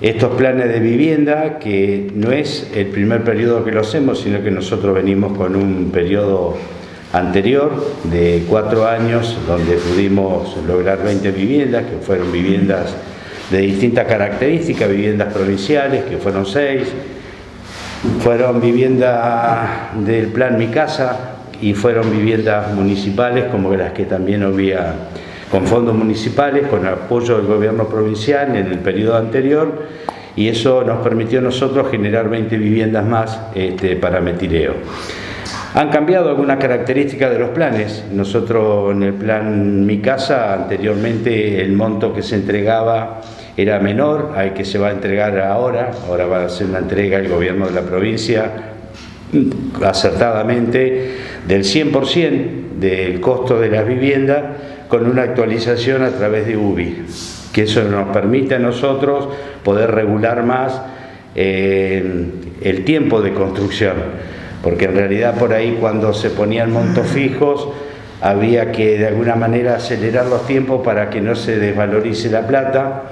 [0.00, 4.50] estos planes de vivienda, que no es el primer periodo que lo hacemos, sino que
[4.50, 6.56] nosotros venimos con un periodo
[7.12, 7.72] anterior
[8.04, 12.94] de cuatro años donde pudimos lograr 20 viviendas, que fueron viviendas
[13.50, 16.88] de distintas características, viviendas provinciales, que fueron seis,
[18.20, 24.94] fueron viviendas del plan Mi Casa y fueron viviendas municipales como las que también había
[25.50, 29.86] con fondos municipales, con apoyo del gobierno provincial en el periodo anterior
[30.34, 34.74] y eso nos permitió a nosotros generar 20 viviendas más este, para metileo.
[35.74, 38.04] Han cambiado algunas características de los planes.
[38.12, 43.20] Nosotros en el plan Mi Casa anteriormente el monto que se entregaba
[43.56, 45.90] era menor al que se va a entregar ahora.
[46.06, 48.75] Ahora va a ser una entrega el gobierno de la provincia
[49.82, 51.16] acertadamente
[51.46, 54.42] del 100% del costo de las viviendas
[54.88, 57.04] con una actualización a través de UBI,
[57.52, 59.28] que eso nos permite a nosotros
[59.64, 60.80] poder regular más
[61.34, 62.26] eh,
[62.60, 63.94] el tiempo de construcción,
[64.62, 67.68] porque en realidad por ahí cuando se ponían montos fijos
[68.20, 73.02] había que de alguna manera acelerar los tiempos para que no se desvalorice la plata.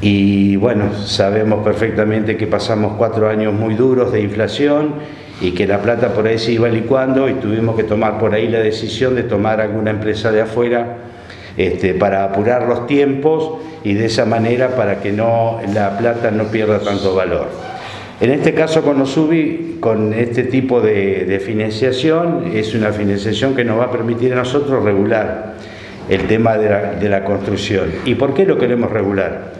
[0.00, 4.94] Y bueno, sabemos perfectamente que pasamos cuatro años muy duros de inflación
[5.40, 8.48] y que la plata por ahí se iba licuando y tuvimos que tomar por ahí
[8.48, 10.96] la decisión de tomar alguna empresa de afuera
[11.56, 16.44] este, para apurar los tiempos y de esa manera para que no, la plata no
[16.44, 17.48] pierda tanto valor.
[18.20, 23.64] En este caso con Osubi, con este tipo de, de financiación, es una financiación que
[23.64, 25.54] nos va a permitir a nosotros regular
[26.08, 27.92] el tema de la, de la construcción.
[28.04, 29.52] ¿Y por qué lo queremos regular?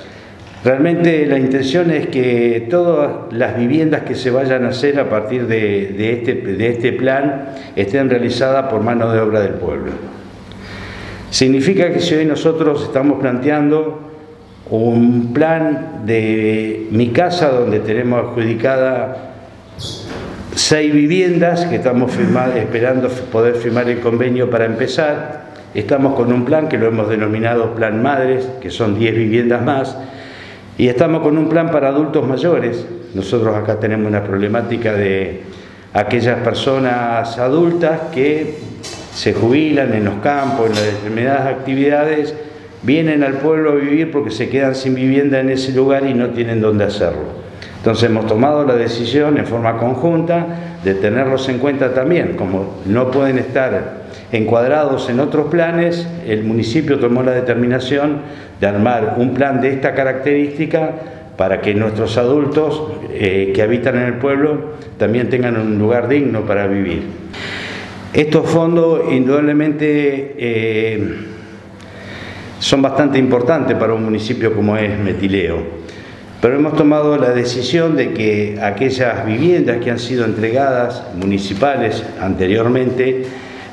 [0.65, 5.47] Realmente la intención es que todas las viviendas que se vayan a hacer a partir
[5.47, 9.93] de, este, de este plan estén realizadas por mano de obra del pueblo.
[11.31, 14.01] Significa que si hoy nosotros estamos planteando
[14.71, 19.35] un plan de mi casa donde tenemos adjudicada
[20.55, 22.13] seis viviendas que estamos
[22.57, 25.45] esperando poder firmar el convenio para empezar,
[25.75, 29.97] estamos con un plan que lo hemos denominado Plan Madres, que son 10 viviendas más,
[30.79, 32.87] y estamos con un plan para adultos mayores.
[33.13, 35.43] Nosotros acá tenemos una problemática de
[35.93, 38.55] aquellas personas adultas que
[39.13, 42.35] se jubilan en los campos, en las determinadas actividades,
[42.83, 46.29] vienen al pueblo a vivir porque se quedan sin vivienda en ese lugar y no
[46.29, 47.39] tienen dónde hacerlo.
[47.79, 50.47] Entonces hemos tomado la decisión en forma conjunta
[50.85, 56.99] de tenerlos en cuenta también, como no pueden estar encuadrados en otros planes, el municipio
[56.99, 58.19] tomó la determinación
[58.61, 60.91] de armar un plan de esta característica
[61.37, 66.43] para que nuestros adultos eh, que habitan en el pueblo también tengan un lugar digno
[66.43, 67.03] para vivir.
[68.13, 71.15] Estos fondos indudablemente eh,
[72.59, 75.59] son bastante importantes para un municipio como es Metileo,
[76.41, 83.27] pero hemos tomado la decisión de que aquellas viviendas que han sido entregadas municipales anteriormente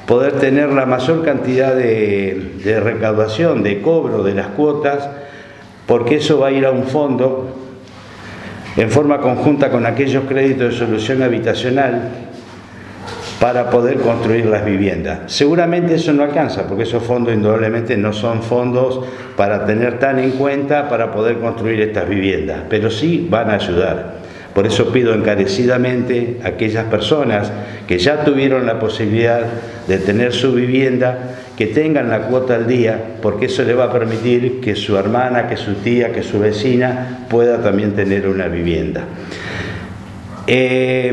[0.06, 5.10] poder tener la mayor cantidad de, recaudación, de cobro de las cuotas,
[5.88, 7.56] porque eso va a ir a un fondo
[8.78, 12.10] en forma conjunta con aquellos créditos de solución habitacional
[13.40, 15.32] para poder construir las viviendas.
[15.32, 19.02] Seguramente eso no alcanza, porque esos fondos indudablemente no son fondos
[19.36, 24.25] para tener tan en cuenta para poder construir estas viviendas, pero sí van a ayudar.
[24.56, 27.52] Por eso pido encarecidamente a aquellas personas
[27.90, 29.42] que ya tuvieron la posibilidad
[29.86, 33.92] de tener su vivienda, que tengan la cuota al día, porque eso le va a
[33.92, 39.04] permitir que su hermana, que su tía, que su vecina pueda también tener una vivienda.
[40.48, 41.12] Eh,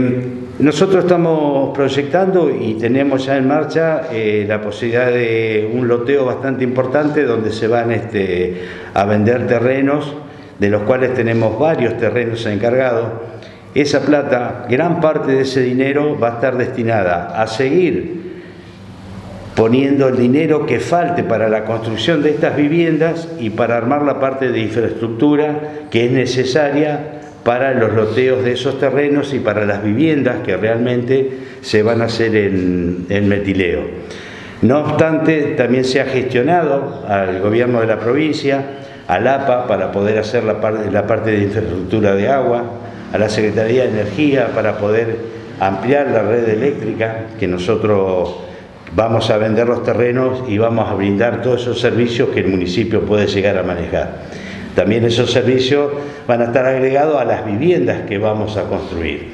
[0.60, 6.62] nosotros estamos proyectando y tenemos ya en marcha eh, la posibilidad de un loteo bastante
[6.62, 10.14] importante donde se van este, a vender terrenos,
[10.60, 13.31] de los cuales tenemos varios terrenos encargados
[13.74, 18.22] esa plata, gran parte de ese dinero va a estar destinada a seguir
[19.54, 24.18] poniendo el dinero que falte para la construcción de estas viviendas y para armar la
[24.20, 29.82] parte de infraestructura que es necesaria para los loteos de esos terrenos y para las
[29.82, 33.82] viviendas que realmente se van a hacer en, metileo.
[34.62, 38.62] No obstante, también se ha gestionado al gobierno de la provincia,
[39.08, 42.64] al APA, para poder hacer la parte de infraestructura de agua,
[43.12, 45.16] a la Secretaría de Energía para poder
[45.60, 48.36] ampliar la red eléctrica, que nosotros
[48.94, 53.02] vamos a vender los terrenos y vamos a brindar todos esos servicios que el municipio
[53.02, 54.22] puede llegar a manejar.
[54.74, 55.92] También esos servicios
[56.26, 59.28] van a estar agregados a las viviendas que vamos a construir.